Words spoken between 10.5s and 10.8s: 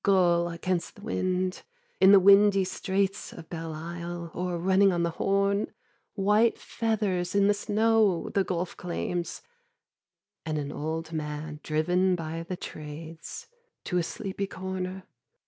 an